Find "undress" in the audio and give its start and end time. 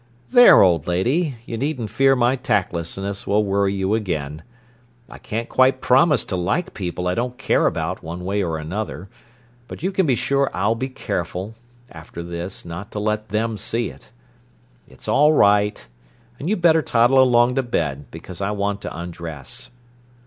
18.99-19.69